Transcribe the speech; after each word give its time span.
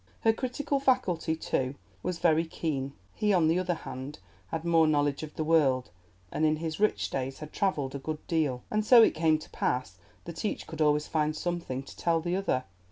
Her 0.21 0.33
critical 0.33 0.79
faculty, 0.79 1.35
too, 1.35 1.75
was 2.01 2.17
very 2.17 2.45
keen. 2.45 2.93
He, 3.13 3.31
on 3.33 3.47
the 3.47 3.59
other 3.59 3.75
hand, 3.75 4.17
had 4.47 4.65
more 4.65 4.87
knowledge 4.87 5.21
of 5.21 5.35
the 5.35 5.43
world, 5.43 5.91
and 6.31 6.43
in 6.43 6.55
his 6.55 6.79
rich 6.79 7.11
days 7.11 7.37
had 7.37 7.53
travelled 7.53 7.93
a 7.93 7.99
good 7.99 8.25
deal, 8.25 8.63
and 8.71 8.83
so 8.83 9.03
it 9.03 9.11
came 9.11 9.37
to 9.37 9.49
pass 9.51 9.99
that 10.25 10.43
each 10.43 10.65
could 10.65 10.81
always 10.81 11.05
find 11.05 11.35
something 11.35 11.83
to 11.83 11.95
tell 11.95 12.19
the 12.19 12.35
other. 12.35 12.63